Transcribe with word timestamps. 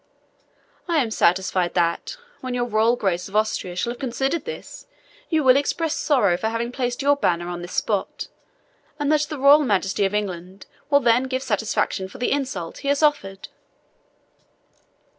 I 0.87 0.97
am 0.97 1.11
satisfied 1.11 1.75
that, 1.75 2.17
when 2.39 2.55
your 2.55 2.65
royal 2.65 2.95
grace 2.95 3.29
of 3.29 3.35
Austria 3.35 3.75
shall 3.75 3.91
have 3.93 3.99
considered 3.99 4.45
this, 4.45 4.87
you 5.29 5.43
will 5.43 5.55
express 5.55 5.93
sorrow 5.93 6.37
for 6.37 6.49
having 6.49 6.71
placed 6.71 7.03
your 7.03 7.15
banner 7.15 7.47
on 7.47 7.61
this 7.61 7.73
spot, 7.73 8.27
and 8.97 9.11
that 9.11 9.21
the 9.29 9.37
royal 9.37 9.59
Majesty 9.59 10.03
of 10.05 10.15
England 10.15 10.65
will 10.89 11.01
then 11.01 11.25
give 11.25 11.43
satisfaction 11.43 12.07
for 12.07 12.17
the 12.17 12.31
insult 12.31 12.79
he 12.79 12.87
has 12.87 13.03
offered." 13.03 13.49